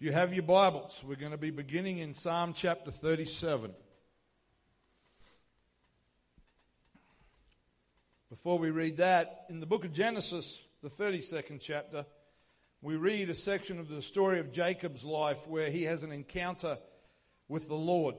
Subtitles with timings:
[0.00, 3.72] If you have your Bibles, we're going to be beginning in Psalm chapter 37.
[8.30, 12.06] Before we read that, in the book of Genesis, the 32nd chapter,
[12.80, 16.78] we read a section of the story of Jacob's life where he has an encounter
[17.48, 18.14] with the Lord,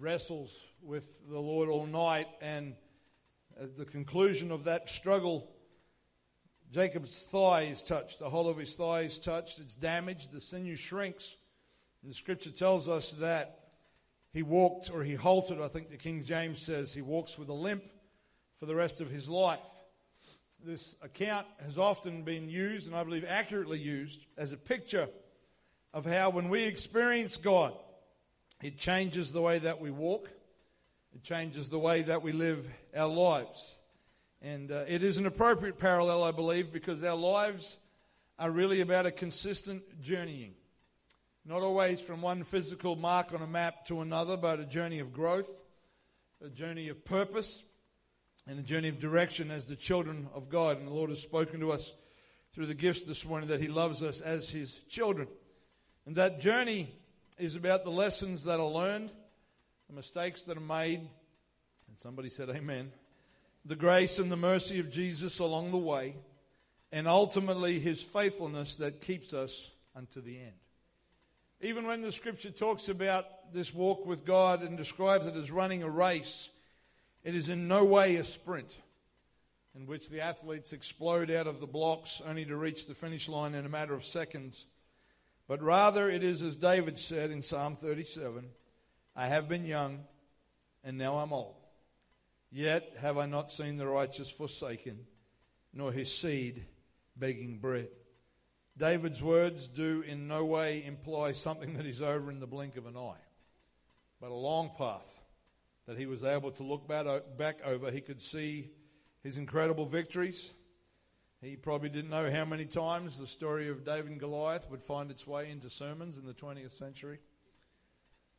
[0.00, 2.74] wrestles with the Lord all night, and
[3.62, 5.48] at the conclusion of that struggle,
[6.72, 8.18] Jacob's thigh is touched.
[8.18, 9.58] The whole of his thigh is touched.
[9.58, 10.32] It's damaged.
[10.32, 11.36] The sinew shrinks.
[12.02, 13.60] And the scripture tells us that
[14.32, 17.54] he walked or he halted, I think the King James says, he walks with a
[17.54, 17.84] limp
[18.58, 19.60] for the rest of his life.
[20.64, 25.08] This account has often been used, and I believe accurately used, as a picture
[25.94, 27.72] of how when we experience God,
[28.62, 30.28] it changes the way that we walk,
[31.14, 33.78] it changes the way that we live our lives.
[34.46, 37.78] And uh, it is an appropriate parallel, I believe, because our lives
[38.38, 40.54] are really about a consistent journeying.
[41.44, 45.12] Not always from one physical mark on a map to another, but a journey of
[45.12, 45.50] growth,
[46.40, 47.64] a journey of purpose,
[48.46, 50.78] and a journey of direction as the children of God.
[50.78, 51.92] And the Lord has spoken to us
[52.52, 55.26] through the gifts this morning that He loves us as His children.
[56.06, 56.94] And that journey
[57.36, 59.10] is about the lessons that are learned,
[59.88, 61.00] the mistakes that are made.
[61.00, 62.92] And somebody said, Amen
[63.66, 66.14] the grace and the mercy of Jesus along the way,
[66.92, 70.52] and ultimately his faithfulness that keeps us unto the end.
[71.60, 75.82] Even when the scripture talks about this walk with God and describes it as running
[75.82, 76.50] a race,
[77.24, 78.76] it is in no way a sprint
[79.74, 83.54] in which the athletes explode out of the blocks only to reach the finish line
[83.54, 84.66] in a matter of seconds.
[85.48, 88.44] But rather, it is as David said in Psalm 37
[89.16, 90.04] I have been young,
[90.84, 91.65] and now I'm old.
[92.50, 95.06] Yet have I not seen the righteous forsaken,
[95.72, 96.64] nor his seed
[97.16, 97.88] begging bread.
[98.78, 102.86] David's words do in no way imply something that is over in the blink of
[102.86, 103.22] an eye,
[104.20, 105.20] but a long path
[105.86, 107.90] that he was able to look back over.
[107.90, 108.70] He could see
[109.22, 110.50] his incredible victories.
[111.40, 115.10] He probably didn't know how many times the story of David and Goliath would find
[115.10, 117.18] its way into sermons in the 20th century.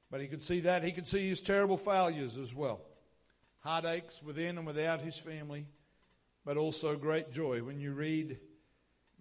[0.09, 0.83] But he could see that.
[0.83, 2.81] He could see his terrible failures as well
[3.59, 5.65] heartaches within and without his family,
[6.45, 7.63] but also great joy.
[7.63, 8.39] When you read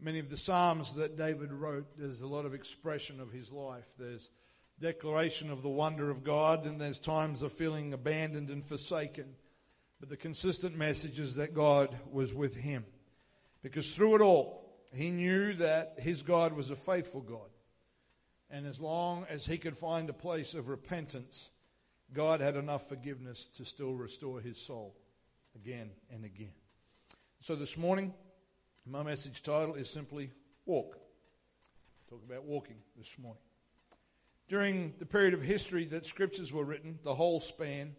[0.00, 3.88] many of the Psalms that David wrote, there's a lot of expression of his life.
[3.98, 4.30] There's
[4.80, 9.34] declaration of the wonder of God, and there's times of feeling abandoned and forsaken.
[9.98, 12.84] But the consistent message is that God was with him.
[13.62, 17.48] Because through it all, he knew that his God was a faithful God.
[18.50, 21.50] And as long as he could find a place of repentance,
[22.12, 24.94] God had enough forgiveness to still restore his soul
[25.55, 26.53] again and again.
[27.41, 28.15] So this morning,
[28.87, 30.31] my message title is simply
[30.65, 30.99] Walk.
[32.09, 33.43] Talk about walking this morning.
[34.49, 37.97] During the period of history that scriptures were written, the whole span,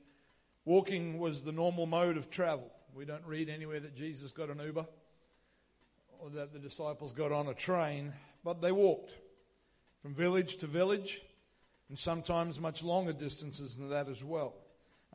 [0.63, 2.71] walking was the normal mode of travel.
[2.93, 4.87] We don't read anywhere that Jesus got an Uber
[6.19, 8.13] or that the disciples got on a train,
[8.43, 9.13] but they walked
[10.01, 11.21] from village to village,
[11.89, 14.55] and sometimes much longer distances than that as well.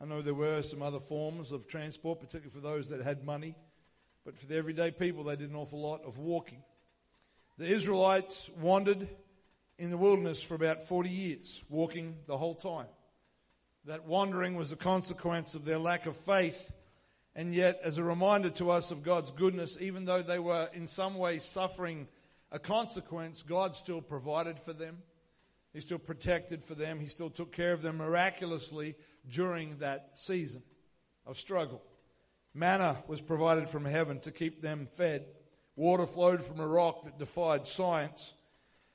[0.01, 3.55] I know there were some other forms of transport, particularly for those that had money,
[4.25, 6.63] but for the everyday people, they did an awful lot of walking.
[7.57, 9.07] The Israelites wandered
[9.77, 12.87] in the wilderness for about 40 years, walking the whole time.
[13.85, 16.71] That wandering was a consequence of their lack of faith,
[17.35, 20.87] and yet, as a reminder to us of God's goodness, even though they were in
[20.87, 22.07] some way suffering
[22.51, 24.99] a consequence, God still provided for them.
[25.73, 26.99] He still protected for them.
[26.99, 28.95] He still took care of them miraculously
[29.29, 30.61] during that season
[31.25, 31.81] of struggle.
[32.53, 35.25] Manna was provided from heaven to keep them fed.
[35.75, 38.33] Water flowed from a rock that defied science.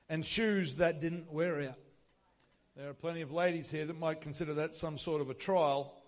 [0.08, 1.78] And shoes that didn't wear out.
[2.76, 6.00] There are plenty of ladies here that might consider that some sort of a trial,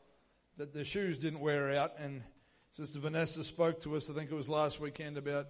[0.56, 1.94] that their shoes didn't wear out.
[1.98, 2.22] And
[2.70, 5.48] Sister Vanessa spoke to us, I think it was last weekend, about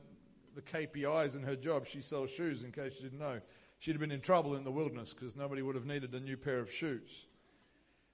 [0.54, 1.86] the KPIs in her job.
[1.86, 3.40] She sells shoes, in case you didn't know
[3.80, 6.36] she'd have been in trouble in the wilderness because nobody would have needed a new
[6.36, 7.26] pair of shoes.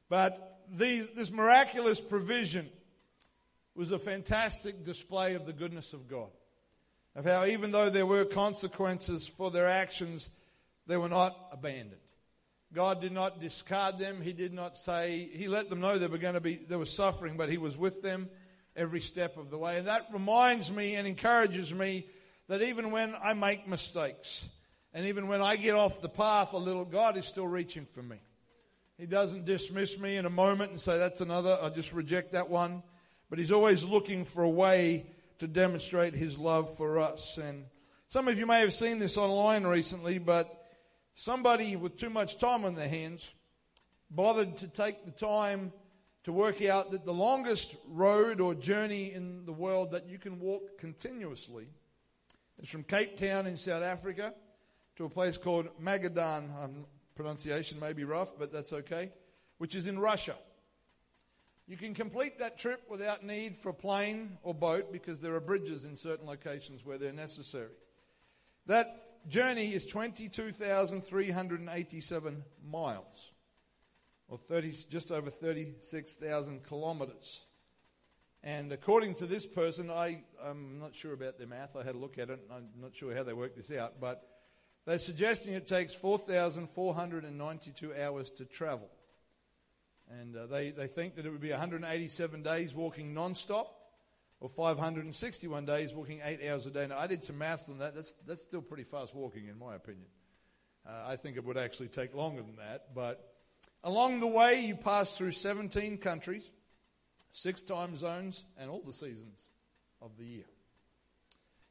[0.08, 2.68] But these, this miraculous provision
[3.74, 6.30] was a fantastic display of the goodness of God.
[7.14, 10.30] Of how, even though there were consequences for their actions,
[10.86, 12.00] they were not abandoned.
[12.72, 14.20] God did not discard them.
[14.20, 16.84] He did not say, He let them know they were going to be, they were
[16.84, 18.28] suffering, but He was with them
[18.76, 19.78] every step of the way.
[19.78, 22.06] And that reminds me and encourages me
[22.48, 24.46] that even when I make mistakes,
[24.92, 28.02] and even when I get off the path a little, God is still reaching for
[28.02, 28.16] me.
[28.98, 32.48] He doesn't dismiss me in a moment and say, that's another, I just reject that
[32.48, 32.82] one.
[33.28, 35.06] But He's always looking for a way
[35.38, 37.36] to demonstrate His love for us.
[37.36, 37.66] And
[38.08, 40.50] some of you may have seen this online recently, but
[41.14, 43.30] somebody with too much time on their hands
[44.10, 45.72] bothered to take the time
[46.24, 50.40] to work out that the longest road or journey in the world that you can
[50.40, 51.66] walk continuously
[52.62, 54.32] is from Cape Town in South Africa
[54.96, 56.62] to a place called Magadan.
[56.62, 56.84] Um,
[57.14, 59.10] pronunciation may be rough, but that's okay,
[59.58, 60.36] which is in Russia.
[61.66, 65.84] You can complete that trip without need for plane or boat because there are bridges
[65.84, 67.72] in certain locations where they're necessary.
[68.66, 73.32] That journey is 22,387 miles,
[74.28, 77.40] or 30, just over 36,000 kilometers.
[78.44, 81.74] And according to this person, I, I'm not sure about their math.
[81.74, 82.38] I had a look at it.
[82.52, 84.35] I'm not sure how they worked this out, but
[84.86, 88.88] they're suggesting it takes 4,492 hours to travel.
[90.08, 93.72] And uh, they, they think that it would be 187 days walking non-stop
[94.38, 96.86] or 561 days walking eight hours a day.
[96.86, 97.96] Now, I did some maths on that.
[97.96, 100.06] That's, that's still pretty fast walking, in my opinion.
[100.86, 102.94] Uh, I think it would actually take longer than that.
[102.94, 103.34] But
[103.82, 106.48] along the way, you pass through 17 countries,
[107.32, 109.40] six time zones, and all the seasons
[110.00, 110.44] of the year.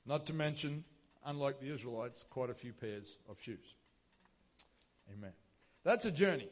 [0.05, 0.83] Not to mention,
[1.25, 3.75] unlike the Israelites, quite a few pairs of shoes.
[5.11, 5.33] Amen.
[5.83, 6.49] That's a journey.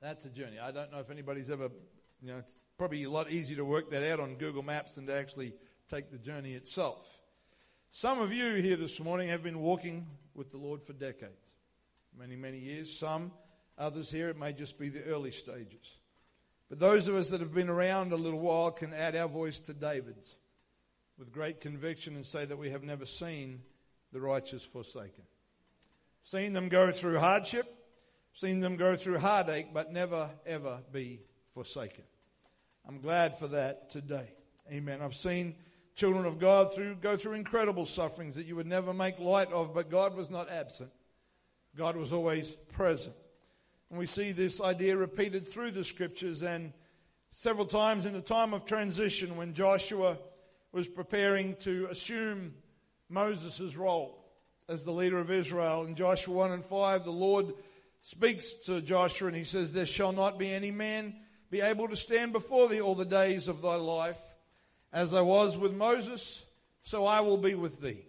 [0.00, 0.58] That's a journey.
[0.58, 1.70] I don't know if anybody's ever,
[2.22, 5.06] you know, it's probably a lot easier to work that out on Google Maps than
[5.06, 5.54] to actually
[5.88, 7.20] take the journey itself.
[7.92, 11.32] Some of you here this morning have been walking with the Lord for decades,
[12.16, 12.96] many, many years.
[12.96, 13.32] Some,
[13.76, 15.96] others here, it may just be the early stages.
[16.68, 19.58] But those of us that have been around a little while can add our voice
[19.60, 20.36] to David's
[21.20, 23.60] with great conviction and say that we have never seen
[24.10, 25.22] the righteous forsaken.
[26.22, 27.66] Seen them go through hardship,
[28.32, 31.20] seen them go through heartache, but never, ever be
[31.52, 32.04] forsaken.
[32.88, 34.30] I'm glad for that today.
[34.72, 35.02] Amen.
[35.02, 35.56] I've seen
[35.94, 39.74] children of God through, go through incredible sufferings that you would never make light of,
[39.74, 40.90] but God was not absent.
[41.76, 43.14] God was always present.
[43.90, 46.72] And we see this idea repeated through the scriptures and
[47.30, 50.16] several times in the time of transition when Joshua
[50.72, 52.54] was preparing to assume
[53.08, 54.24] Moses' role
[54.68, 55.84] as the leader of Israel.
[55.84, 57.54] In Joshua 1 and 5, the Lord
[58.02, 61.14] speaks to Joshua and he says, There shall not be any man
[61.50, 64.20] be able to stand before thee all the days of thy life.
[64.92, 66.42] As I was with Moses,
[66.82, 68.04] so I will be with thee.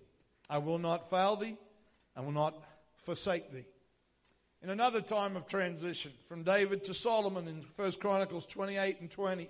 [0.50, 1.58] I will not fail thee,
[2.16, 2.56] I will not
[2.98, 3.66] forsake thee.
[4.62, 9.50] In another time of transition, from David to Solomon in 1 Chronicles 28 and 20,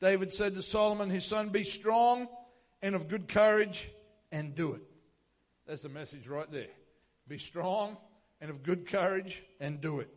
[0.00, 2.28] David said to Solomon, his son, Be strong
[2.82, 3.90] and of good courage
[4.30, 4.82] and do it.
[5.66, 6.68] That's the message right there.
[7.26, 7.96] Be strong
[8.40, 10.10] and of good courage and do it.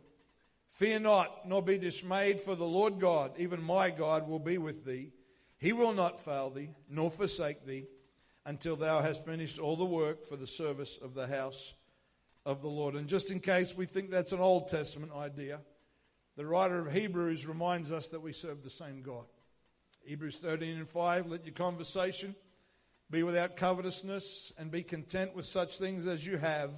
[0.70, 4.84] Fear not, nor be dismayed, for the Lord God, even my God, will be with
[4.84, 5.10] thee.
[5.58, 7.86] He will not fail thee, nor forsake thee,
[8.46, 11.74] until thou hast finished all the work for the service of the house
[12.46, 12.94] of the Lord.
[12.94, 15.60] And just in case we think that's an Old Testament idea,
[16.36, 19.26] the writer of Hebrews reminds us that we serve the same God.
[20.04, 22.34] Hebrews 13 and 5, let your conversation
[23.10, 26.70] be without covetousness and be content with such things as you have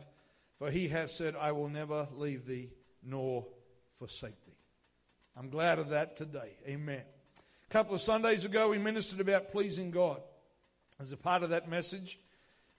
[0.63, 2.71] for he has said, I will never leave thee
[3.03, 3.49] nor
[3.95, 4.53] forsake thee.
[5.37, 6.53] I'm glad of that today.
[6.69, 7.03] Amen.
[7.69, 10.23] A couple of Sundays ago, we ministered about pleasing God.
[11.01, 12.21] As a part of that message,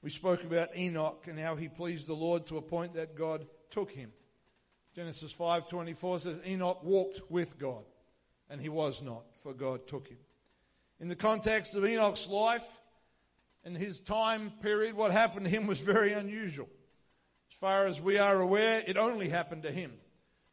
[0.01, 3.48] we spoke about Enoch and how he pleased the Lord to a point that God
[3.69, 4.13] took him.
[4.96, 7.84] Genesis 5:24 says Enoch walked with God
[8.50, 10.20] and he was not for God took him.
[11.03, 12.79] In the context of Enoch's life
[13.65, 16.69] and his time period what happened to him was very unusual.
[17.51, 19.91] As far as we are aware, it only happened to him.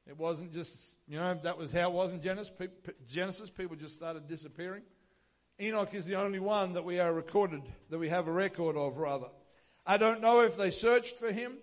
[0.09, 2.53] It wasn't just, you know, that was how it was in Genesis.
[3.09, 4.83] Genesis, people just started disappearing.
[5.61, 8.97] Enoch is the only one that we are recorded, that we have a record of,
[8.97, 9.29] rather.
[9.87, 11.59] I don't know if they searched for him.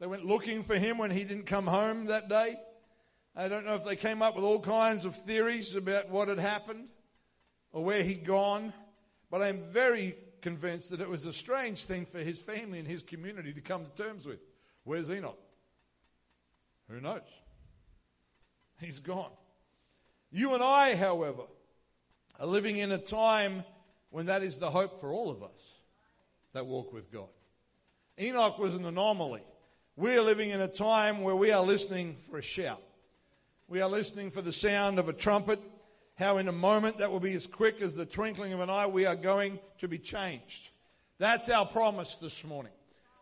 [0.00, 2.56] They went looking for him when he didn't come home that day.
[3.36, 6.40] I don't know if they came up with all kinds of theories about what had
[6.40, 6.88] happened
[7.74, 8.72] or where he'd gone.
[9.30, 13.02] But I'm very convinced that it was a strange thing for his family and his
[13.02, 14.38] community to come to terms with.
[14.84, 15.38] Where's Enoch?
[16.88, 17.20] Who knows?
[18.80, 19.30] He's gone.
[20.30, 21.42] You and I, however,
[22.38, 23.64] are living in a time
[24.10, 25.74] when that is the hope for all of us
[26.52, 27.28] that walk with God.
[28.18, 29.42] Enoch was an anomaly.
[29.96, 32.82] We are living in a time where we are listening for a shout.
[33.66, 35.60] We are listening for the sound of a trumpet
[36.16, 38.86] how in a moment that will be as quick as the twinkling of an eye,
[38.86, 40.68] we are going to be changed.
[41.18, 42.72] That's our promise this morning.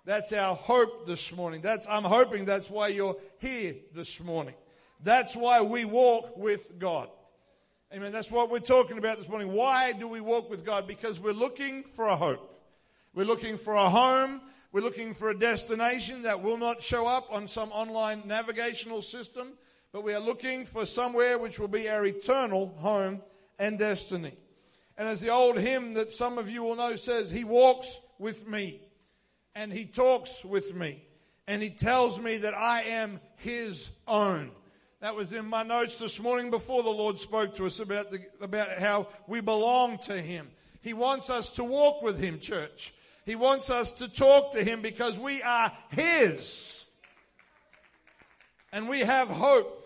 [0.04, 1.60] That's our hope this morning.
[1.60, 4.54] That's, I'm hoping that's why you're here this morning.
[5.02, 7.08] That's why we walk with God.
[7.94, 8.12] Amen.
[8.12, 9.52] That's what we're talking about this morning.
[9.52, 10.86] Why do we walk with God?
[10.86, 12.48] Because we're looking for a hope.
[13.14, 14.40] We're looking for a home
[14.72, 19.48] We're looking for a destination that will not show up on some online navigational system,
[19.92, 23.20] but we are looking for somewhere which will be our eternal home
[23.58, 24.34] and destiny.
[24.96, 28.48] And as the old hymn that some of you will know says, He walks with
[28.48, 28.80] me
[29.54, 31.04] and He talks with me
[31.46, 34.50] and He tells me that I am His own.
[35.00, 38.20] That was in my notes this morning before the Lord spoke to us about, the,
[38.40, 40.48] about how we belong to Him.
[40.80, 42.94] He wants us to walk with Him, church.
[43.26, 46.84] He wants us to talk to Him because we are His.
[48.72, 49.81] And we have hope.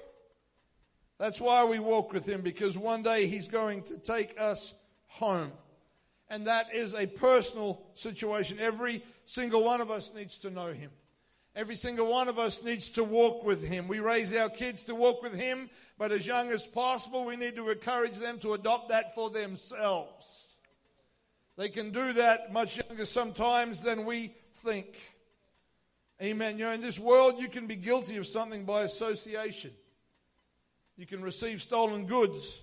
[1.18, 4.74] That's why we walk with Him because one day He's going to take us
[5.06, 5.52] home.
[6.28, 8.58] And that is a personal situation.
[8.60, 10.90] Every single one of us needs to know Him.
[11.54, 13.88] Every single one of us needs to walk with Him.
[13.88, 17.56] We raise our kids to walk with Him, but as young as possible, we need
[17.56, 20.48] to encourage them to adopt that for themselves.
[21.56, 24.98] They can do that much younger sometimes than we think.
[26.20, 26.58] Amen.
[26.58, 29.70] You know, in this world, you can be guilty of something by association.
[30.96, 32.60] You can receive stolen goods.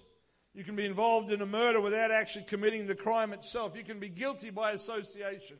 [0.53, 3.75] You can be involved in a murder without actually committing the crime itself.
[3.75, 5.57] You can be guilty by association.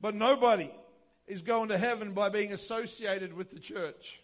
[0.00, 0.70] But nobody
[1.26, 4.20] is going to heaven by being associated with the church.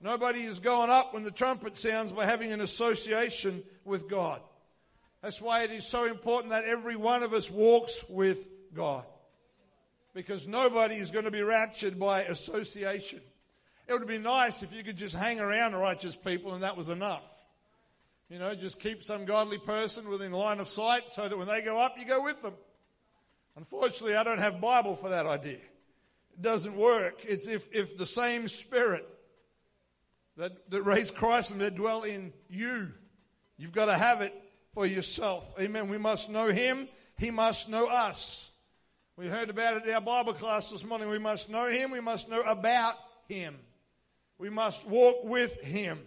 [0.00, 4.40] Nobody is going up when the trumpet sounds by having an association with God.
[5.22, 9.04] That's why it is so important that every one of us walks with God.
[10.14, 13.20] Because nobody is going to be raptured by association.
[13.88, 16.88] It would be nice if you could just hang around righteous people and that was
[16.88, 17.26] enough.
[18.28, 21.62] You know, just keep some godly person within line of sight so that when they
[21.62, 22.54] go up, you go with them.
[23.56, 25.60] Unfortunately, I don't have Bible for that idea.
[26.32, 27.24] It doesn't work.
[27.24, 29.08] It's if, if the same spirit
[30.36, 32.92] that, that raised Christ and that dwell in you,
[33.56, 34.34] you've got to have it
[34.72, 35.54] for yourself.
[35.60, 35.88] Amen.
[35.88, 36.88] We must know Him.
[37.16, 38.50] He must know us.
[39.16, 41.08] We heard about it in our Bible class this morning.
[41.08, 41.92] We must know Him.
[41.92, 42.96] We must know about
[43.28, 43.56] Him.
[44.38, 46.00] We must walk with Him.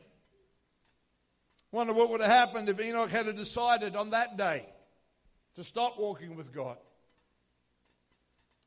[1.71, 4.65] Wonder what would have happened if Enoch had decided on that day
[5.55, 6.77] to stop walking with God.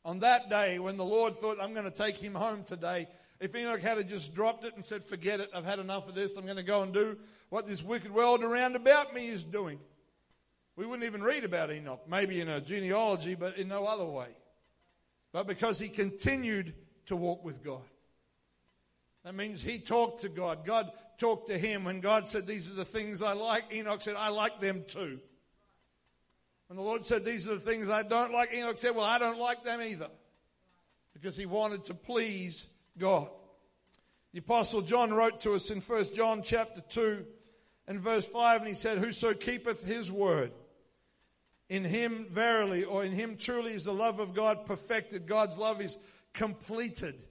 [0.05, 3.09] On that day when the Lord thought, I'm going to take him home today,
[3.41, 6.37] if Enoch had just dropped it and said, Forget it, I've had enough of this,
[6.37, 7.19] I'm going to go and do
[7.51, 9.81] what this wicked world around about me is doing.
[10.77, 14.29] We wouldn't even read about Enoch, maybe in a genealogy, but in no other way.
[15.33, 16.75] But because he continued
[17.07, 17.83] to walk with God.
[19.25, 20.65] That means he talked to God.
[20.65, 21.85] God talked to him.
[21.85, 25.21] When God said, These are the things I like, Enoch said, I like them too.
[26.67, 29.19] When the Lord said, These are the things I don't like, Enoch said, Well, I
[29.19, 30.09] don't like them either.
[31.13, 32.67] Because he wanted to please
[32.99, 33.29] God.
[34.33, 37.25] The Apostle John wrote to us in 1 John chapter 2
[37.87, 40.53] and verse 5, and he said, Whoso keepeth his word,
[41.69, 45.27] in him verily, or in him truly is the love of God perfected.
[45.27, 45.99] God's love is
[46.33, 47.23] completed.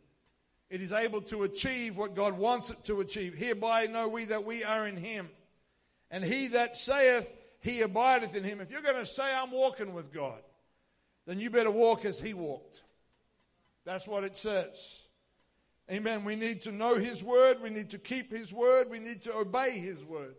[0.71, 3.35] It is able to achieve what God wants it to achieve.
[3.35, 5.29] Hereby know we that we are in him.
[6.09, 8.61] And he that saith he abideth in him.
[8.61, 10.41] If you're going to say I'm walking with God,
[11.27, 12.83] then you better walk as he walked.
[13.83, 15.01] That's what it says.
[15.91, 16.23] Amen.
[16.23, 17.61] We need to know his word.
[17.61, 18.89] We need to keep his word.
[18.89, 20.35] We need to obey his word.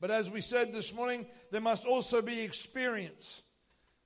[0.00, 3.42] But as we said this morning, there must also be experience.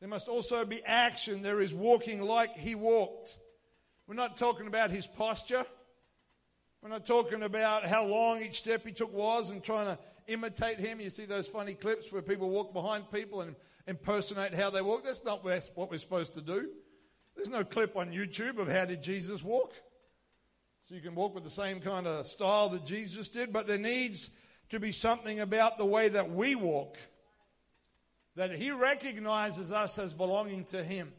[0.00, 1.40] There must also be action.
[1.40, 3.38] There is walking like he walked.
[4.08, 5.66] We're not talking about his posture.
[6.82, 10.78] We're not talking about how long each step he took was and trying to imitate
[10.78, 10.98] him.
[10.98, 13.54] You see those funny clips where people walk behind people and
[13.86, 15.04] impersonate how they walk.
[15.04, 16.70] That's not what we're supposed to do.
[17.36, 19.74] There's no clip on YouTube of how did Jesus walk.
[20.88, 23.76] So you can walk with the same kind of style that Jesus did, but there
[23.76, 24.30] needs
[24.70, 26.96] to be something about the way that we walk.
[28.36, 31.12] That He recognizes us as belonging to Him.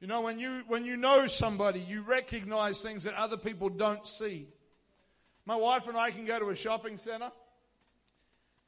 [0.00, 4.06] You know, when you, when you know somebody, you recognize things that other people don't
[4.06, 4.48] see.
[5.46, 7.30] My wife and I can go to a shopping center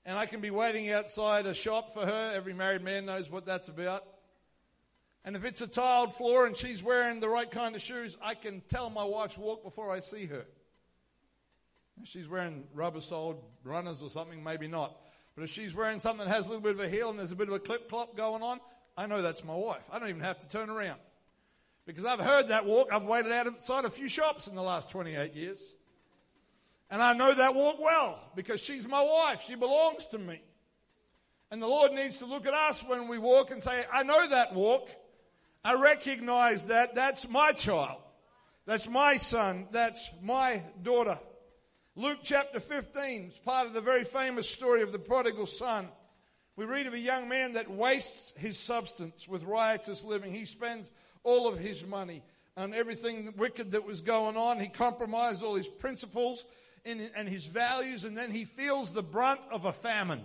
[0.07, 2.33] and I can be waiting outside a shop for her.
[2.35, 4.05] Every married man knows what that's about.
[5.25, 8.35] And if it's a tiled floor and she's wearing the right kind of shoes, I
[8.35, 10.47] can tell my wife's walk before I see her.
[12.01, 14.97] If she's wearing rubber soled runners or something, maybe not.
[15.35, 17.33] But if she's wearing something that has a little bit of a heel and there's
[17.33, 18.61] a bit of a clip clop going on,
[18.97, 19.87] I know that's my wife.
[19.93, 21.01] I don't even have to turn around.
[21.89, 22.89] Because I've heard that walk.
[22.93, 25.59] I've waited outside a few shops in the last 28 years.
[26.91, 29.43] And I know that walk well because she's my wife.
[29.47, 30.43] She belongs to me.
[31.51, 34.29] And the Lord needs to look at us when we walk and say, I know
[34.29, 34.91] that walk.
[35.65, 36.95] I recognize that.
[36.95, 38.03] That's my child.
[38.67, 39.69] That's my son.
[39.71, 41.19] That's my daughter.
[41.97, 45.89] Luke chapter 15 is part of the very famous story of the prodigal son.
[46.55, 50.35] We read of a young man that wastes his substance with riotous living.
[50.35, 50.91] He spends
[51.25, 52.23] all of his money,
[52.57, 54.61] and everything wicked that was going on.
[54.61, 56.45] He compromised all his principles
[56.85, 60.25] and his values, and then he feels the brunt of a famine.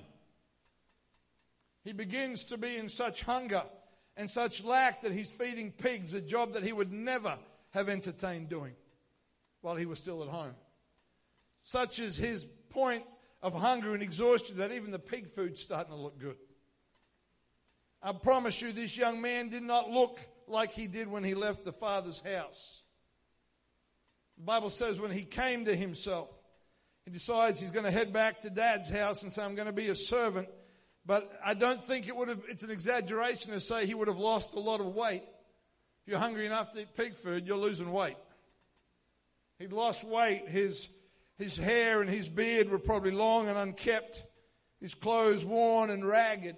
[1.83, 3.63] He begins to be in such hunger
[4.15, 7.37] and such lack that he's feeding pigs, a job that he would never
[7.71, 8.73] have entertained doing
[9.61, 10.53] while he was still at home.
[11.63, 13.03] Such is his point
[13.41, 16.37] of hunger and exhaustion that even the pig food's starting to look good.
[18.01, 20.19] I promise you, this young man did not look
[20.53, 22.83] like he did when he left the father's house.
[24.37, 26.29] The Bible says when he came to himself,
[27.05, 29.73] he decides he's going to head back to dad's house and say, I'm going to
[29.73, 30.47] be a servant.
[31.05, 34.17] But I don't think it would have, it's an exaggeration to say he would have
[34.17, 35.23] lost a lot of weight.
[35.23, 38.15] If you're hungry enough to eat pig food, you're losing weight.
[39.59, 40.47] He'd lost weight.
[40.47, 40.87] His,
[41.37, 44.23] his hair and his beard were probably long and unkept.
[44.79, 46.55] His clothes worn and ragged.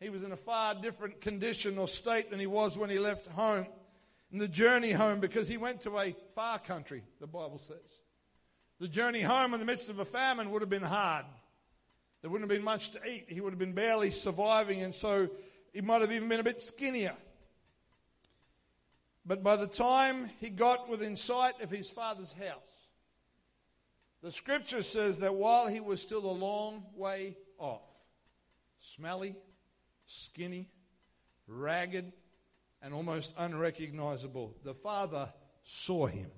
[0.00, 3.26] He was in a far different condition or state than he was when he left
[3.26, 3.66] home.
[4.30, 8.00] In the journey home, because he went to a far country, the Bible says.
[8.78, 11.24] The journey home in the midst of a famine would have been hard.
[12.20, 13.26] There wouldn't have been much to eat.
[13.28, 15.28] He would have been barely surviving, and so
[15.72, 17.14] he might have even been a bit skinnier.
[19.24, 22.62] But by the time he got within sight of his father's house,
[24.22, 27.88] the scripture says that while he was still a long way off,
[28.78, 29.36] smelly,
[30.08, 30.68] skinny,
[31.46, 32.12] ragged,
[32.82, 36.30] and almost unrecognizable, the father saw him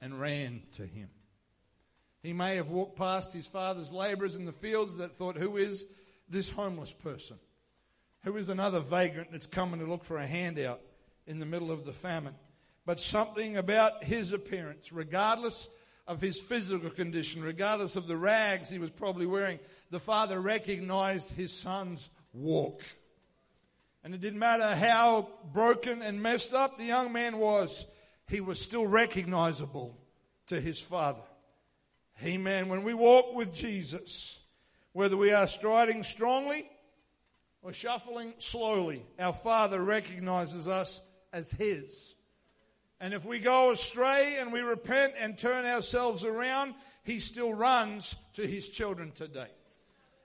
[0.00, 1.08] and ran to him.
[2.22, 5.86] He may have walked past his father's laborers in the fields that thought, Who is
[6.28, 7.38] this homeless person?
[8.24, 10.80] Who is another vagrant that's coming to look for a handout
[11.26, 12.34] in the middle of the famine?
[12.84, 15.68] But something about his appearance, regardless
[16.06, 19.58] of his physical condition, regardless of the rags he was probably wearing,
[19.90, 22.82] the father recognized his son's walk.
[24.04, 27.86] And it didn't matter how broken and messed up the young man was,
[28.26, 29.96] he was still recognizable
[30.48, 31.22] to his father.
[32.24, 32.68] Amen.
[32.68, 34.38] When we walk with Jesus,
[34.92, 36.68] whether we are striding strongly
[37.62, 41.00] or shuffling slowly, our Father recognizes us
[41.32, 42.14] as His.
[43.02, 48.14] And if we go astray and we repent and turn ourselves around, He still runs
[48.34, 49.48] to His children today.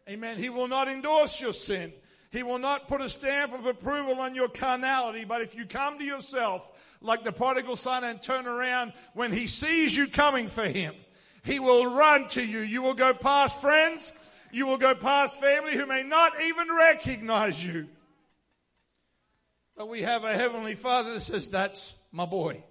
[0.07, 0.37] Amen.
[0.37, 1.91] He will not endorse your sin.
[2.31, 5.25] He will not put a stamp of approval on your carnality.
[5.25, 9.47] But if you come to yourself like the prodigal son and turn around when he
[9.47, 10.93] sees you coming for him.
[11.43, 12.59] He will run to you.
[12.59, 14.13] You will go past friends.
[14.51, 17.87] You will go past family who may not even recognize you.
[19.75, 22.63] But we have a heavenly father that says, that's my boy.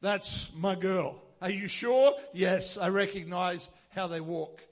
[0.00, 1.22] That's my girl.
[1.40, 2.14] Are you sure?
[2.32, 4.62] Yes, I recognize how they walk.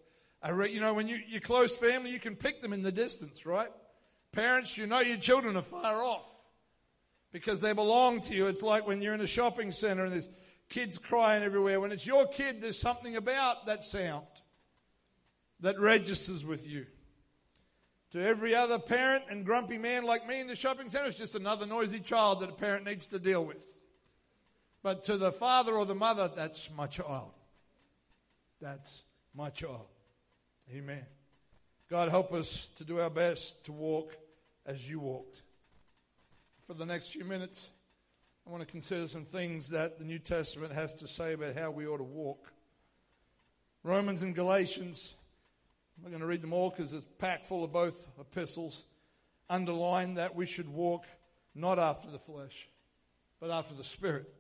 [0.42, 2.92] I re- you know, when you, you're close family, you can pick them in the
[2.92, 3.70] distance, right?
[4.32, 6.30] Parents, you know your children are far off
[7.32, 8.46] because they belong to you.
[8.46, 10.28] It's like when you're in a shopping center and there's
[10.68, 11.80] kids crying everywhere.
[11.80, 14.26] When it's your kid, there's something about that sound
[15.60, 16.86] that registers with you.
[18.12, 21.34] To every other parent and grumpy man like me in the shopping center, it's just
[21.34, 23.80] another noisy child that a parent needs to deal with.
[24.84, 27.32] But to the father or the mother, that's my child.
[28.60, 29.02] That's
[29.34, 29.86] my child.
[30.72, 31.04] Amen.
[31.90, 34.16] God, help us to do our best to walk
[34.64, 35.42] as you walked
[36.66, 37.68] for the next few minutes,
[38.46, 41.70] I want to consider some things that the New Testament has to say about how
[41.70, 42.52] we ought to walk.
[43.82, 45.14] Romans and Galatians,
[45.96, 48.84] I'm not going to read them all because it's packed full of both epistles,
[49.50, 51.04] underline that we should walk
[51.54, 52.66] not after the flesh,
[53.40, 54.32] but after the Spirit.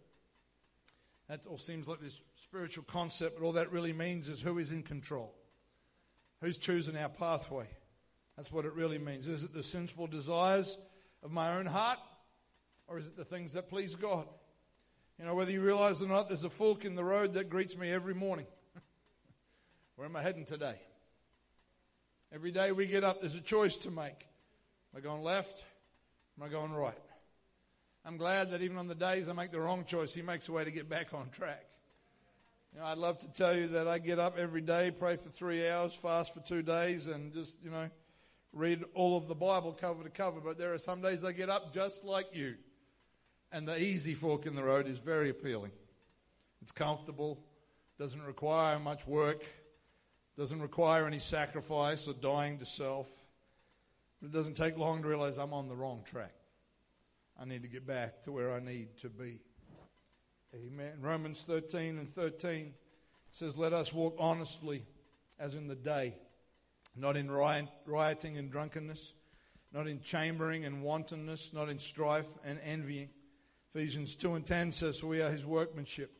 [1.28, 4.70] That all seems like this spiritual concept, but all that really means is who is
[4.70, 5.34] in control,
[6.40, 7.66] who's choosing our pathway.
[8.36, 9.26] That's what it really means.
[9.26, 10.76] Is it the sinful desires
[11.22, 11.98] of my own heart?
[12.86, 14.26] Or is it the things that please God?
[15.18, 17.76] You know, whether you realize or not, there's a fork in the road that greets
[17.76, 18.46] me every morning.
[19.96, 20.76] Where am I heading today?
[22.32, 24.26] Every day we get up, there's a choice to make.
[24.92, 25.62] Am I going left?
[26.36, 26.98] Am I going right?
[28.04, 30.52] I'm glad that even on the days I make the wrong choice, He makes a
[30.52, 31.64] way to get back on track.
[32.74, 35.30] You know, I'd love to tell you that I get up every day, pray for
[35.30, 37.88] three hours, fast for two days, and just, you know,
[38.52, 40.40] read all of the Bible cover to cover.
[40.40, 42.56] But there are some days I get up just like you.
[43.52, 45.70] And the easy fork in the road is very appealing.
[46.60, 47.38] It's comfortable,
[47.98, 49.44] doesn't require much work,
[50.36, 53.08] doesn't require any sacrifice or dying to self.
[54.22, 56.32] It doesn't take long to realize I'm on the wrong track.
[57.40, 59.40] I need to get back to where I need to be.
[60.54, 60.98] Amen.
[61.00, 62.74] Romans 13 and 13
[63.32, 64.84] says, Let us walk honestly
[65.38, 66.14] as in the day,
[66.96, 69.14] not in rioting and drunkenness
[69.74, 73.10] not in chambering and wantonness, not in strife and envying.
[73.74, 76.12] Ephesians 2 and 10 says, We are his workmanship,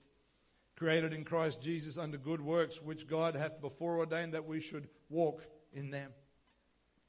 [0.76, 4.88] created in Christ Jesus under good works, which God hath before ordained that we should
[5.08, 6.10] walk in them.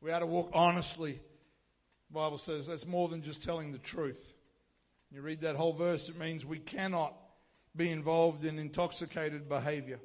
[0.02, 1.20] We are to walk honestly.
[2.15, 4.34] Bible says that's more than just telling the truth.
[5.12, 7.13] You read that whole verse, it means we cannot
[7.75, 9.99] be involved in intoxicated behavior.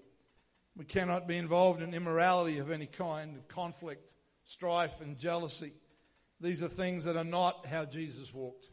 [0.76, 4.12] We cannot be involved in immorality of any kind, conflict,
[4.44, 5.72] strife, and jealousy.
[6.40, 8.66] These are things that are not how Jesus walked.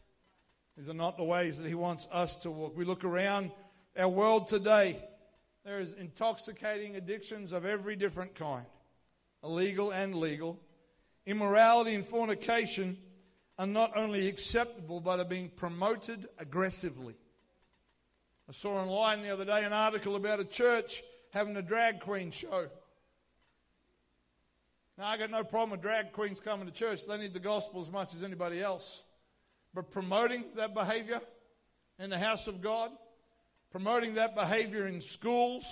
[0.76, 2.76] These are not the ways that he wants us to walk.
[2.76, 3.52] We look around
[3.95, 4.97] our world today,
[5.63, 8.65] there is intoxicating addictions of every different kind,
[9.43, 10.60] illegal and legal.
[11.28, 12.97] Immorality and fornication
[13.58, 17.15] are not only acceptable, but are being promoted aggressively.
[18.50, 22.32] I saw online the other day an article about a church having a drag queen
[22.32, 22.67] show.
[24.98, 27.06] Now, I got no problem with drag queens coming to church.
[27.06, 29.04] They need the gospel as much as anybody else.
[29.74, 31.22] But promoting that behavior
[32.00, 32.91] in the house of God,
[33.72, 35.65] promoting that behavior in schools,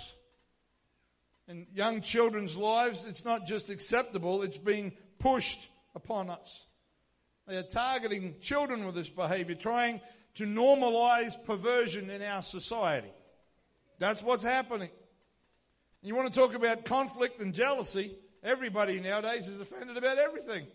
[1.48, 6.66] in young children's lives, it's not just acceptable, it's being pushed upon us.
[7.46, 10.00] They are targeting children with this behavior, trying
[10.34, 13.12] to normalize perversion in our society.
[13.98, 14.90] That's what's happening.
[16.02, 18.16] You want to talk about conflict and jealousy?
[18.42, 20.66] Everybody nowadays is offended about everything.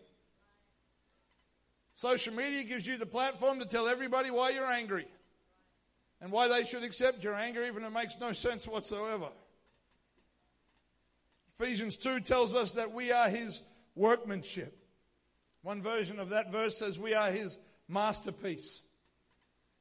[1.93, 5.07] Social media gives you the platform to tell everybody why you're angry
[6.19, 9.27] and why they should accept your anger, even if it makes no sense whatsoever.
[11.59, 13.61] Ephesians 2 tells us that we are his
[13.95, 14.80] workmanship.
[15.63, 18.81] One version of that verse says we are his masterpiece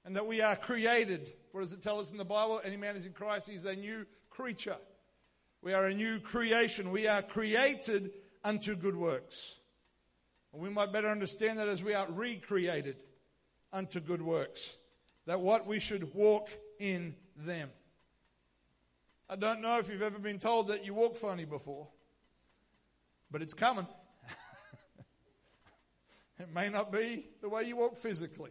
[0.04, 1.32] and that we are created.
[1.52, 2.60] What does it tell us in the Bible?
[2.64, 4.76] Any man is in Christ, he's a new creature.
[5.62, 6.90] We are a new creation.
[6.90, 8.12] We are created
[8.42, 9.58] unto good works.
[10.52, 12.96] And we might better understand that as we are recreated
[13.72, 14.76] unto good works.
[15.26, 17.70] That what we should walk in them.
[19.28, 21.86] I don't know if you've ever been told that you walk funny before,
[23.30, 23.86] but it's coming.
[26.40, 28.50] It may not be the way you walk physically,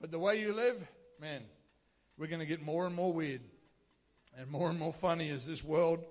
[0.00, 0.82] but the way you live,
[1.20, 1.42] man,
[2.18, 3.42] we're going to get more and more weird
[4.38, 6.04] and more and more funny as this world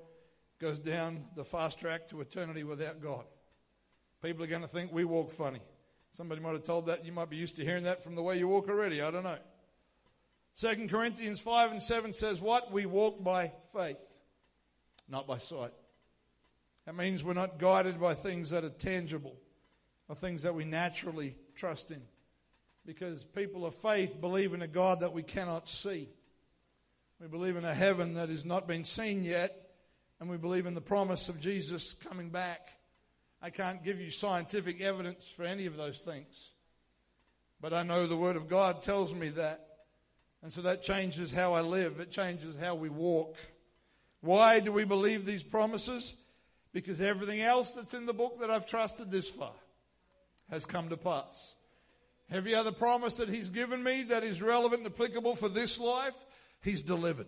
[0.59, 3.25] goes down the fast track to eternity without God.
[4.21, 5.61] People are going to think we walk funny.
[6.13, 7.05] Somebody might have told that.
[7.05, 9.01] You might be used to hearing that from the way you walk already.
[9.01, 9.37] I don't know.
[10.59, 12.71] 2 Corinthians 5 and 7 says, What?
[12.71, 13.97] We walk by faith,
[15.09, 15.73] not by sight.
[16.85, 19.35] That means we're not guided by things that are tangible
[20.07, 22.01] or things that we naturally trust in
[22.85, 26.07] because people of faith believe in a God that we cannot see.
[27.19, 29.69] We believe in a heaven that has not been seen yet,
[30.19, 32.69] and we believe in the promise of Jesus coming back.
[33.41, 36.51] I can't give you scientific evidence for any of those things,
[37.59, 39.61] but I know the Word of God tells me that.
[40.43, 43.35] And so that changes how I live, it changes how we walk.
[44.21, 46.13] Why do we believe these promises?
[46.71, 49.53] Because everything else that's in the book that I've trusted this far
[50.49, 51.55] has come to pass.
[52.31, 56.25] Every other promise that He's given me that is relevant and applicable for this life,
[56.61, 57.27] He's delivered.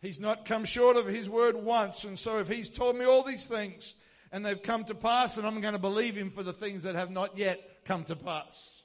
[0.00, 2.04] He's not come short of His word once.
[2.04, 3.94] And so if He's told me all these things
[4.32, 6.94] and they've come to pass, and I'm going to believe Him for the things that
[6.94, 8.82] have not yet come to pass.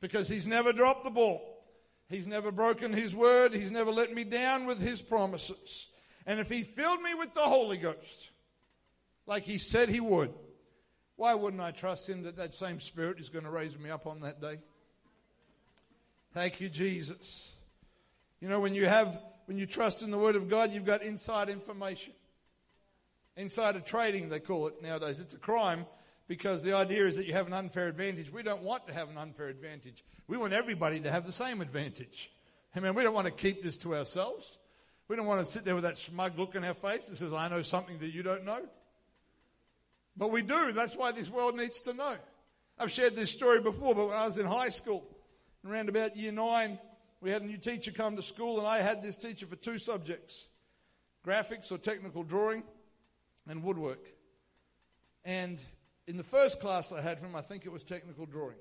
[0.00, 1.54] Because He's never dropped the ball.
[2.08, 3.52] He's never broken His word.
[3.52, 5.88] He's never let me down with His promises.
[6.26, 8.30] And if He filled me with the Holy Ghost,
[9.26, 10.32] like He said He would,
[11.18, 14.06] why wouldn't I trust Him that that same Spirit is going to raise me up
[14.06, 14.58] on that day?
[16.32, 17.50] Thank you, Jesus.
[18.40, 21.02] You know, when you have, when you trust in the Word of God, you've got
[21.02, 22.12] inside information.
[23.36, 25.18] Insider trading, they call it nowadays.
[25.18, 25.86] It's a crime
[26.28, 28.32] because the idea is that you have an unfair advantage.
[28.32, 30.04] We don't want to have an unfair advantage.
[30.28, 32.30] We want everybody to have the same advantage.
[32.76, 34.58] I mean, we don't want to keep this to ourselves.
[35.08, 37.32] We don't want to sit there with that smug look in our face that says,
[37.32, 38.60] I know something that you don't know.
[40.18, 40.72] But we do.
[40.72, 42.16] That's why this world needs to know.
[42.76, 45.08] I've shared this story before, but when I was in high school,
[45.64, 46.78] around about year nine,
[47.20, 49.78] we had a new teacher come to school, and I had this teacher for two
[49.78, 50.46] subjects
[51.26, 52.62] graphics or technical drawing
[53.46, 54.06] and woodwork.
[55.24, 55.58] And
[56.06, 58.56] in the first class I had from him, I think it was technical drawing.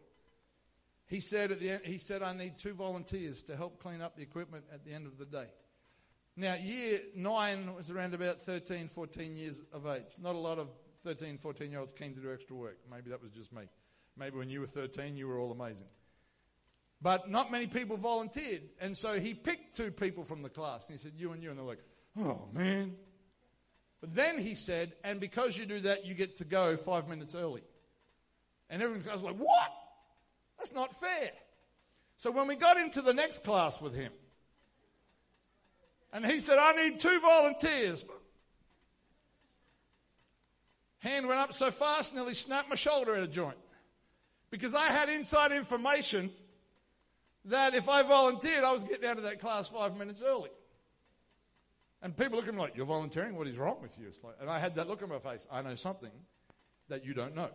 [1.05, 4.17] He said at the end, he said, I need two volunteers to help clean up
[4.17, 5.47] the equipment at the end of the day.
[6.35, 10.03] Now, year nine was around about 13, 14 years of age.
[10.21, 10.67] Not a lot of
[11.07, 12.79] 13, 14 year olds keen to do extra work.
[12.91, 13.61] Maybe that was just me.
[14.17, 15.87] Maybe when you were 13, you were all amazing.
[17.01, 18.63] But not many people volunteered.
[18.81, 21.49] And so he picked two people from the class and he said, You and you.
[21.49, 21.83] And they're like,
[22.19, 22.95] Oh, man.
[24.01, 27.35] But then he said, And because you do that, you get to go five minutes
[27.35, 27.63] early.
[28.69, 29.71] And everyone was like, What?
[30.57, 31.31] That's not fair.
[32.17, 34.11] So when we got into the next class with him,
[36.11, 38.03] and he said, I need two volunteers.
[40.99, 43.57] Hand went up so fast, nearly snapped my shoulder at a joint.
[44.49, 46.31] Because I had inside information
[47.45, 50.49] that if I volunteered, I was getting out of that class five minutes early.
[52.01, 53.35] And people look at me like, You're volunteering?
[53.35, 54.11] What is wrong with you?
[54.23, 55.45] Like, and I had that look on my face.
[55.51, 56.11] I know something
[56.89, 57.49] that you don't know.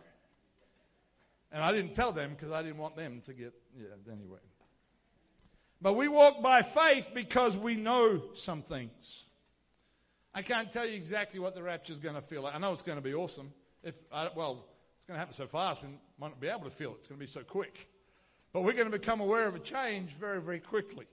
[1.51, 4.39] And I didn't tell them because I didn't want them to get, yeah, anyway.
[5.81, 9.25] But we walk by faith because we know some things.
[10.35, 12.55] I can't tell you exactly what the rapture is going to feel like.
[12.55, 13.53] I know it's going to be awesome.
[13.83, 14.65] If I, well,
[14.97, 16.99] it's going to happen so fast, we might not be able to feel it.
[17.01, 17.89] It's going to be so quick.
[18.53, 21.07] But we're going to become aware of a change very, very quickly.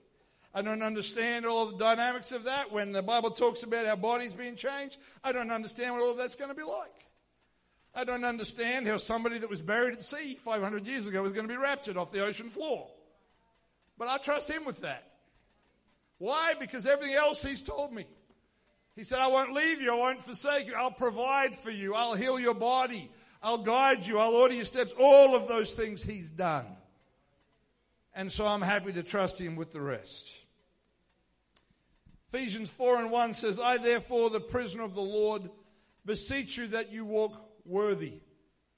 [0.54, 2.72] I don't understand all the dynamics of that.
[2.72, 6.34] When the Bible talks about our bodies being changed, I don't understand what all that's
[6.34, 7.06] going to be like.
[7.94, 11.46] I don't understand how somebody that was buried at sea 500 years ago is going
[11.46, 12.88] to be raptured off the ocean floor.
[13.98, 15.04] But I trust him with that.
[16.18, 16.54] Why?
[16.58, 18.06] Because everything else he's told me.
[18.96, 19.92] He said, I won't leave you.
[19.92, 20.74] I won't forsake you.
[20.74, 21.94] I'll provide for you.
[21.94, 23.10] I'll heal your body.
[23.42, 24.18] I'll guide you.
[24.18, 24.92] I'll order your steps.
[24.98, 26.66] All of those things he's done.
[28.14, 30.36] And so I'm happy to trust him with the rest.
[32.32, 35.50] Ephesians 4 and 1 says, I therefore, the prisoner of the Lord,
[36.04, 38.20] beseech you that you walk worthy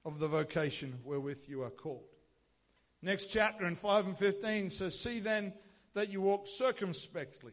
[0.04, 2.04] of the vocation wherewith you are called.
[3.02, 5.52] Next chapter in 5 and 15 says, See then
[5.94, 7.52] that you walk circumspectly,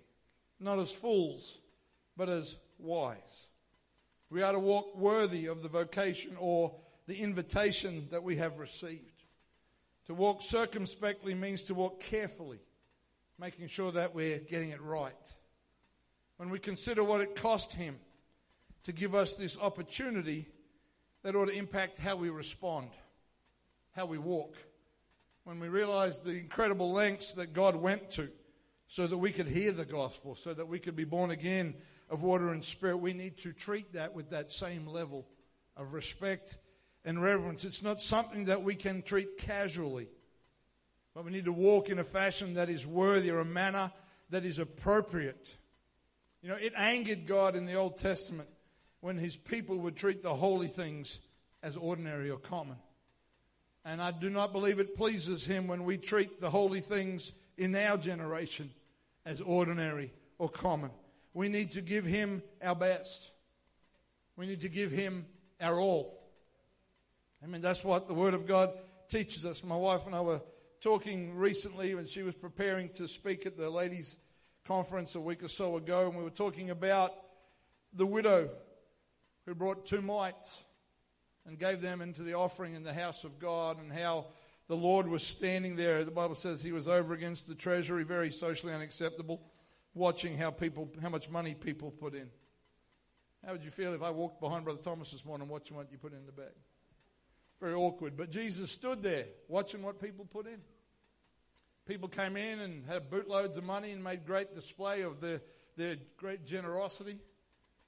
[0.60, 1.60] not as fools,
[2.20, 3.48] but as wise.
[4.30, 6.76] We are to walk worthy of the vocation or
[7.08, 9.24] the invitation that we have received.
[10.08, 12.60] To walk circumspectly means to walk carefully,
[13.40, 15.14] making sure that we're getting it right.
[16.36, 17.98] When we consider what it cost him
[18.84, 20.50] to give us this opportunity,
[21.24, 22.90] that ought to impact how we respond,
[23.96, 24.58] how we walk
[25.46, 28.30] when we realize the incredible lengths that God went to
[28.90, 31.76] so that we could hear the gospel, so that we could be born again
[32.10, 35.28] of water and spirit, we need to treat that with that same level
[35.78, 36.58] of respect
[37.06, 37.64] and reverence.
[37.64, 40.10] It's not something that we can treat casually,
[41.14, 43.92] but we need to walk in a fashion that is worthy or a manner
[44.30, 45.50] that is appropriate.
[46.42, 48.50] You know, it angered God in the Old Testament
[49.02, 51.20] when his people would treat the holy things
[51.64, 52.78] as ordinary or common.
[53.86, 57.76] And I do not believe it pleases him when we treat the holy things in
[57.76, 58.72] our generation
[59.26, 60.92] as ordinary or common.
[61.40, 63.32] We need to give him our best.
[64.36, 65.26] We need to give him
[65.62, 66.22] our all.
[67.42, 68.74] I mean, that's what the Word of God
[69.08, 69.64] teaches us.
[69.64, 70.42] My wife and I were
[70.82, 74.18] talking recently when she was preparing to speak at the ladies'
[74.66, 77.14] conference a week or so ago, and we were talking about
[77.94, 78.50] the widow
[79.46, 80.62] who brought two mites
[81.48, 84.26] and gave them into the offering in the house of God, and how
[84.68, 86.04] the Lord was standing there.
[86.04, 89.40] The Bible says he was over against the treasury, very socially unacceptable,
[89.94, 92.30] watching how people, how much money people put in.
[93.46, 95.98] How would you feel if I walked behind Brother Thomas this morning watching what you
[95.98, 96.54] put in the bag?
[97.60, 98.18] Very awkward.
[98.18, 100.60] But Jesus stood there watching what people put in.
[101.88, 105.42] People came in and had bootloads of money and made great display of their,
[105.76, 107.18] their great generosity.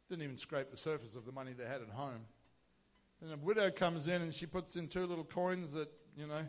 [0.09, 2.25] Didn't even scrape the surface of the money they had at home.
[3.21, 6.41] And a widow comes in and she puts in two little coins that, you know,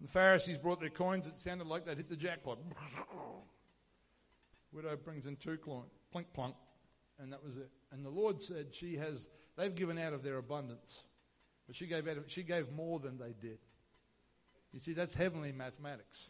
[0.00, 1.26] the Pharisees brought their coins.
[1.26, 2.58] It sounded like they'd hit the jackpot.
[4.76, 6.54] widow brings in two coins, plink plunk,
[7.18, 7.70] and that was it.
[7.90, 11.02] And the Lord said she has, they've given out of their abundance,
[11.66, 13.58] but she gave out of, she gave more than they did.
[14.72, 16.28] You see, that's heavenly mathematics.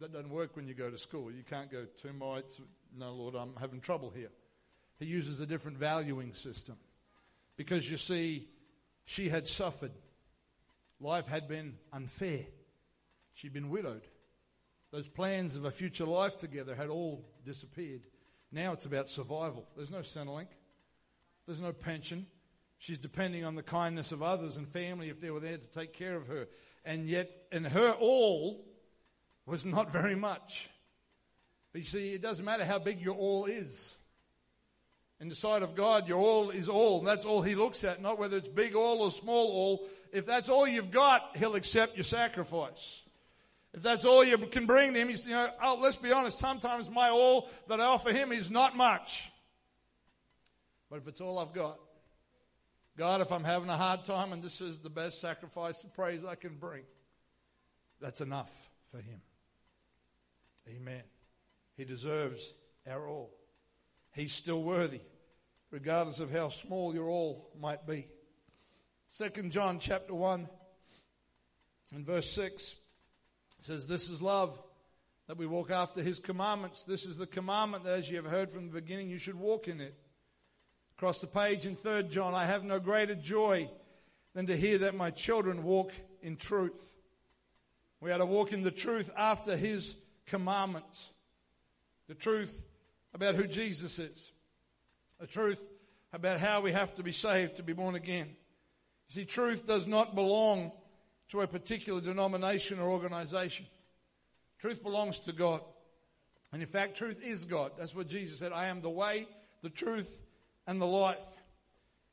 [0.00, 1.30] That doesn't work when you go to school.
[1.30, 2.60] You can't go two mites.
[2.96, 4.30] No, Lord, I'm having trouble here.
[4.98, 6.76] He uses a different valuing system.
[7.56, 8.48] Because you see,
[9.04, 9.92] she had suffered.
[11.00, 12.46] Life had been unfair.
[13.34, 14.02] She'd been widowed.
[14.90, 18.02] Those plans of a future life together had all disappeared.
[18.50, 19.66] Now it's about survival.
[19.76, 20.48] There's no Centrelink.
[21.46, 22.26] There's no pension.
[22.78, 25.92] She's depending on the kindness of others and family if they were there to take
[25.92, 26.48] care of her.
[26.84, 28.64] And yet, in her all
[29.44, 30.70] was not very much.
[31.72, 33.94] But you see, it doesn't matter how big your all is.
[35.20, 37.00] In the sight of God, your all is all.
[37.00, 39.88] And That's all He looks at, not whether it's big all or small all.
[40.12, 43.02] If that's all you've got, He'll accept your sacrifice.
[43.74, 46.88] If that's all you can bring to Him, you know, oh, let's be honest, sometimes
[46.90, 49.30] my all that I offer Him is not much.
[50.90, 51.78] But if it's all I've got,
[52.96, 56.24] God, if I'm having a hard time and this is the best sacrifice of praise
[56.24, 56.82] I can bring,
[58.00, 59.20] that's enough for Him.
[60.68, 61.02] Amen.
[61.76, 62.54] He deserves
[62.90, 63.30] our all.
[64.12, 65.00] He's still worthy,
[65.70, 68.08] regardless of how small your all might be.
[69.10, 70.48] Second John chapter 1
[71.94, 72.76] and verse 6.
[73.58, 74.58] It says, This is love,
[75.26, 76.84] that we walk after his commandments.
[76.84, 79.68] This is the commandment that, as you have heard from the beginning, you should walk
[79.68, 79.94] in it.
[80.96, 83.68] Across the page in 3 John, I have no greater joy
[84.34, 85.92] than to hear that my children walk
[86.22, 86.94] in truth.
[88.00, 91.08] We are to walk in the truth after his commandments.
[92.08, 92.62] The truth
[93.12, 94.30] about who Jesus is.
[95.20, 95.62] The truth
[96.12, 98.28] about how we have to be saved to be born again.
[99.08, 100.72] You see, truth does not belong
[101.30, 103.66] to a particular denomination or organization.
[104.58, 105.60] Truth belongs to God.
[106.52, 107.72] And in fact, truth is God.
[107.78, 108.52] That's what Jesus said.
[108.52, 109.28] I am the way,
[109.62, 110.18] the truth,
[110.66, 111.36] and the life.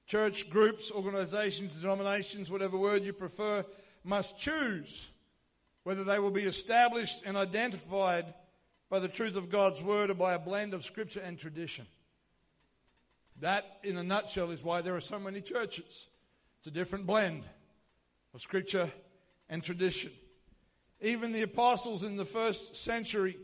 [0.05, 3.65] Church groups, organizations, denominations, whatever word you prefer,
[4.03, 5.09] must choose
[5.83, 8.33] whether they will be established and identified
[8.89, 11.87] by the truth of God's word or by a blend of scripture and tradition.
[13.41, 16.07] That, in a nutshell, is why there are so many churches.
[16.59, 17.43] It's a different blend
[18.33, 18.91] of scripture
[19.49, 20.11] and tradition.
[21.01, 23.37] Even the apostles in the first century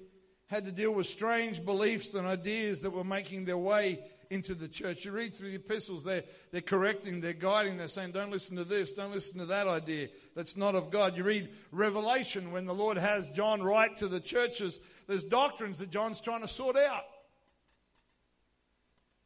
[0.48, 4.68] had to deal with strange beliefs and ideas that were making their way into the
[4.68, 5.04] church.
[5.04, 8.64] You read through the epistles, they're, they're correcting, they're guiding, they're saying, don't listen to
[8.64, 10.08] this, don't listen to that idea.
[10.36, 11.18] That's not of God.
[11.18, 15.90] You read Revelation when the Lord has John write to the churches, there's doctrines that
[15.90, 17.04] John's trying to sort out.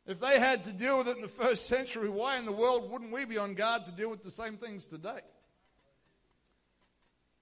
[0.07, 2.91] If they had to deal with it in the first century, why in the world
[2.91, 5.21] wouldn't we be on guard to deal with the same things today?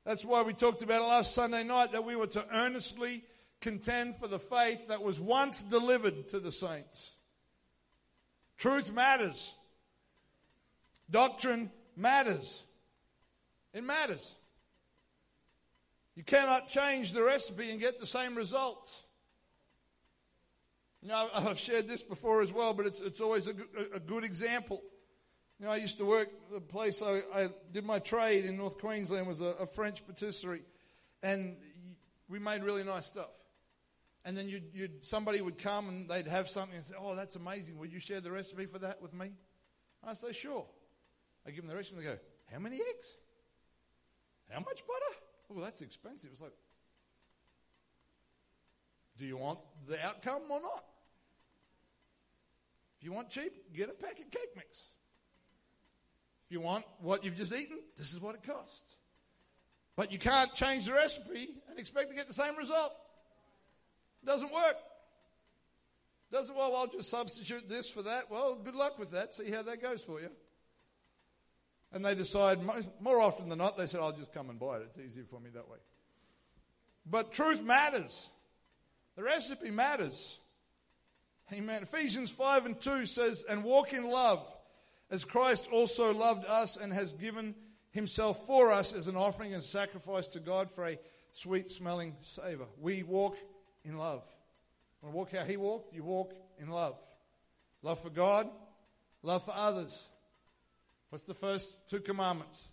[0.06, 3.24] That's why we talked about it last Sunday night that we were to earnestly
[3.62, 7.14] contend for the faith that was once delivered to the saints.
[8.58, 9.56] Truth matters.
[11.10, 12.64] Doctrine matters.
[13.74, 14.36] It matters.
[16.16, 19.04] You cannot change the recipe and get the same results.
[21.02, 23.54] You know, I've shared this before as well, but it's, it's always a,
[23.94, 24.82] a good example.
[25.60, 28.78] You know, I used to work the place I, I did my trade in North
[28.80, 30.64] Queensland was a, a, French patisserie,
[31.22, 31.56] and
[32.28, 33.30] we made really nice stuff.
[34.26, 37.36] And then you'd, you'd, somebody would come and they'd have something and say, "Oh, that's
[37.36, 37.78] amazing!
[37.78, 39.32] Would you share the recipe for that with me?"
[40.04, 40.66] I say, "Sure."
[41.46, 41.98] I give them the recipe.
[41.98, 42.20] and They go,
[42.52, 43.18] "How many eggs?
[44.50, 45.20] How much butter?
[45.52, 46.54] Oh, that's expensive." It's like,
[49.18, 50.84] do you want the outcome or not?
[52.98, 54.90] If you want cheap, get a packet cake mix.
[56.54, 58.98] You want what you've just eaten, this is what it costs.
[59.96, 62.94] But you can't change the recipe and expect to get the same result.
[64.22, 64.76] It Doesn't work.
[66.32, 68.30] Doesn't, well, I'll just substitute this for that.
[68.30, 69.34] Well, good luck with that.
[69.34, 70.30] See how that goes for you.
[71.92, 72.60] And they decide,
[73.00, 74.84] more often than not, they said, I'll just come and buy it.
[74.90, 75.80] It's easier for me that way.
[77.04, 78.30] But truth matters.
[79.16, 80.38] The recipe matters.
[81.52, 81.82] Amen.
[81.82, 84.56] Ephesians 5 and 2 says, And walk in love,
[85.14, 87.54] as Christ also loved us and has given
[87.92, 90.98] himself for us as an offering and sacrifice to God for a
[91.34, 92.66] sweet smelling savor.
[92.82, 93.38] We walk
[93.86, 94.24] in love.
[95.04, 95.94] Want to walk how he walked?
[95.94, 96.98] You walk in love.
[97.84, 98.50] Love for God,
[99.22, 100.10] love for others.
[101.12, 102.70] What's the first two commandments?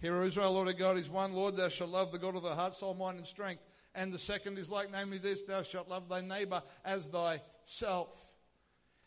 [0.00, 1.34] Hear, Israel, Lord of God is one.
[1.34, 3.62] Lord, thou shalt love the God of thy heart, soul, mind, and strength.
[3.94, 8.24] And the second is like, namely this, thou shalt love thy neighbor as thyself.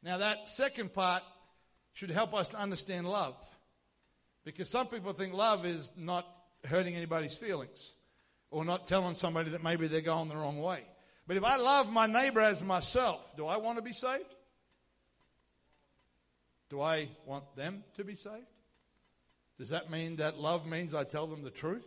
[0.01, 1.23] Now that second part
[1.93, 3.36] should help us to understand love.
[4.43, 6.25] Because some people think love is not
[6.65, 7.93] hurting anybody's feelings
[8.52, 10.84] or not telling somebody that maybe they're going the wrong way.
[11.28, 14.34] But if I love my neighbor as myself, do I want to be saved?
[16.69, 18.47] Do I want them to be saved?
[19.58, 21.86] Does that mean that love means I tell them the truth?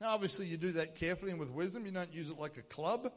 [0.00, 1.86] Now, obviously, you do that carefully and with wisdom.
[1.86, 3.12] You don't use it like a club.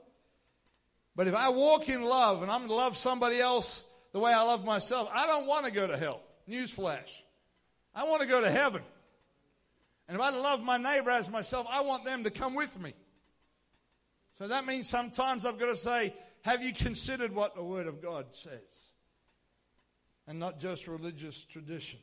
[1.16, 3.84] But if I walk in love and I'm to love somebody else
[4.16, 6.22] the way I love myself, I don't want to go to hell.
[6.50, 7.22] Newsflash.
[7.94, 8.82] I want to go to heaven.
[10.08, 12.94] And if I love my neighbor as myself, I want them to come with me.
[14.38, 18.02] So that means sometimes I've got to say, have you considered what the Word of
[18.02, 18.94] God says?
[20.28, 22.00] And not just religious tradition.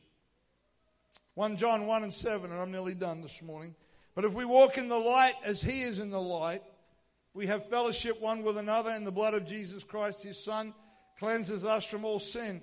[1.33, 3.73] 1 John 1 and 7, and I'm nearly done this morning.
[4.13, 6.61] But if we walk in the light as he is in the light,
[7.33, 10.75] we have fellowship one with another, and the blood of Jesus Christ, his Son,
[11.19, 12.61] cleanses us from all sin.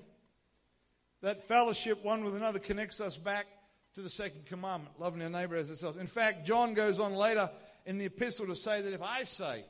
[1.22, 3.46] That fellowship one with another connects us back
[3.94, 5.98] to the second commandment, loving our neighbor as ourselves.
[5.98, 7.50] In fact, John goes on later
[7.86, 9.64] in the epistle to say that if I say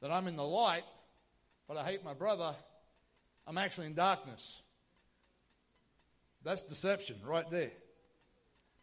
[0.00, 0.84] that I'm in the light,
[1.66, 2.54] but I hate my brother,
[3.46, 4.62] I'm actually in darkness.
[6.44, 7.72] That's deception right there.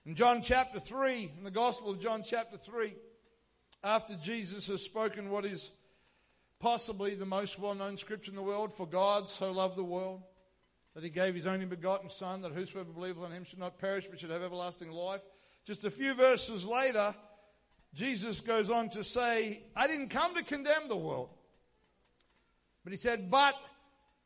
[0.06, 2.94] In John chapter 3, in the Gospel of John chapter 3,
[3.84, 5.72] after Jesus has spoken what is
[6.64, 10.22] possibly the most well known scripture in the world, for God so loved the world
[10.96, 14.08] that he gave his only begotten Son, that whosoever believeth on him should not perish
[14.08, 15.20] but should have everlasting life.
[15.66, 17.14] Just a few verses later,
[17.94, 21.32] Jesus goes on to say, I didn't come to condemn the world.
[22.86, 23.56] But he said, but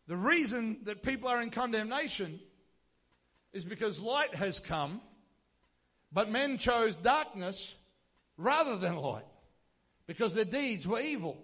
[0.05, 2.39] the reason that people are in condemnation
[3.51, 5.01] is because light has come,
[6.11, 7.73] but men chose darkness
[8.37, 9.25] rather than light
[10.05, 11.43] because their deeds were evil.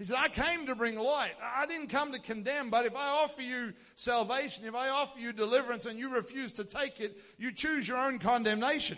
[0.00, 1.34] He said, I came to bring light.
[1.42, 5.30] I didn't come to condemn, but if I offer you salvation, if I offer you
[5.30, 8.96] deliverance and you refuse to take it, you choose your own condemnation.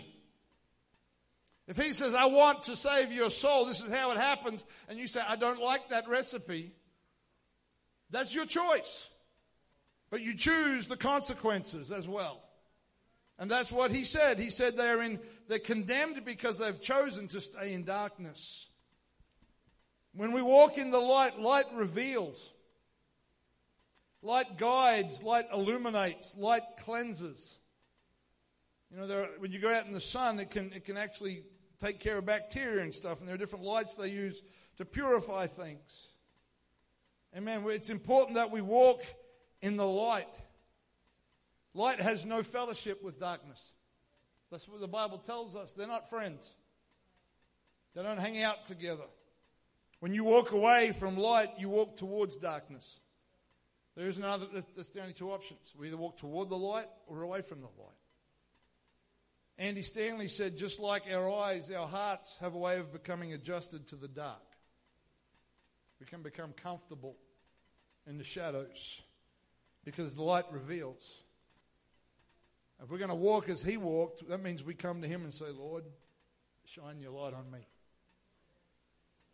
[1.67, 4.97] If he says, I want to save your soul, this is how it happens, and
[4.97, 6.71] you say, I don't like that recipe,
[8.09, 9.09] that's your choice.
[10.09, 12.43] But you choose the consequences as well.
[13.37, 14.39] And that's what he said.
[14.39, 18.67] He said they're in, they're condemned because they've chosen to stay in darkness.
[20.15, 22.51] When we walk in the light, light reveals.
[24.21, 27.57] Light guides, light illuminates, light cleanses.
[28.89, 31.43] You know, are, when you go out in the sun, it can, it can actually
[31.81, 34.41] take care of bacteria and stuff, and there are different lights they use
[34.77, 36.07] to purify things.
[37.35, 37.63] Amen.
[37.67, 39.03] It's important that we walk
[39.61, 40.29] in the light.
[41.73, 43.73] Light has no fellowship with darkness.
[44.51, 45.73] That's what the Bible tells us.
[45.73, 46.53] They're not friends,
[47.95, 49.05] they don't hang out together.
[50.03, 52.99] When you walk away from light, you walk towards darkness.
[53.95, 55.73] There is another, that's the only two options.
[55.79, 57.95] We either walk toward the light or away from the light.
[59.57, 63.87] Andy Stanley said, just like our eyes, our hearts have a way of becoming adjusted
[63.87, 64.43] to the dark.
[66.01, 67.15] We can become comfortable
[68.05, 68.99] in the shadows
[69.85, 71.21] because the light reveals.
[72.83, 75.33] If we're going to walk as he walked, that means we come to him and
[75.33, 75.85] say, Lord,
[76.65, 77.59] shine your light on me.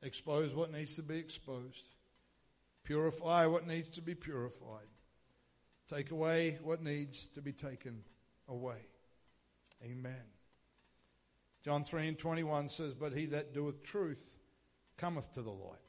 [0.02, 1.89] Expose what needs to be exposed.
[2.84, 4.88] Purify what needs to be purified.
[5.88, 8.04] Take away what needs to be taken
[8.47, 8.78] away.
[9.84, 10.14] Amen.
[11.64, 14.30] John 3 and 21 says, But he that doeth truth
[14.97, 15.80] cometh to the light.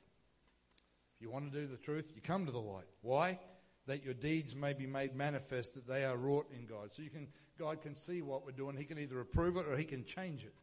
[1.17, 2.87] If you want to do the truth, you come to the light.
[3.03, 3.39] Why?
[3.87, 6.93] That your deeds may be made manifest, that they are wrought in God.
[6.93, 8.77] So you can, God can see what we're doing.
[8.77, 10.55] He can either approve it or He can change it.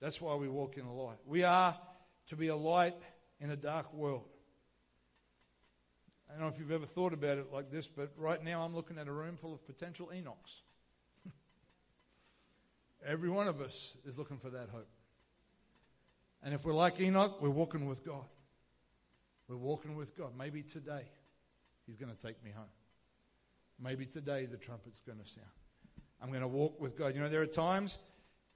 [0.00, 1.18] That's why we walk in the light.
[1.26, 1.76] We are
[2.28, 2.94] to be a light
[3.40, 4.24] in a dark world.
[6.28, 8.74] I don't know if you've ever thought about it like this, but right now I'm
[8.74, 10.62] looking at a room full of potential Enochs.
[13.06, 14.88] Every one of us is looking for that hope.
[16.42, 18.24] And if we're like Enoch, we're walking with God.
[19.48, 20.32] We're walking with God.
[20.36, 21.04] Maybe today
[21.86, 22.64] He's going to take me home.
[23.78, 25.46] Maybe today the trumpet's going to sound.
[26.22, 27.14] I'm going to walk with God.
[27.14, 27.98] You know, there are times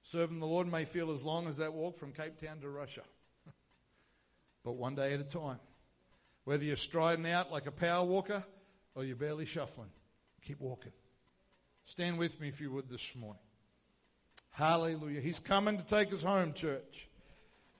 [0.01, 3.03] serving the Lord may feel as long as that walk from Cape Town to Russia
[4.63, 5.59] but one day at a time.
[6.43, 8.43] Whether you're striding out like a power walker
[8.95, 9.89] or you're barely shuffling,
[10.41, 10.91] keep walking.
[11.85, 13.41] Stand with me if you would this morning.
[14.51, 15.21] Hallelujah.
[15.21, 17.07] He's coming to take us home, church.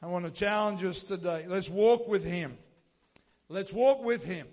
[0.02, 1.46] I want to challenge us today.
[1.48, 2.58] Let's walk with Him.
[3.50, 4.48] Let's walk with Him.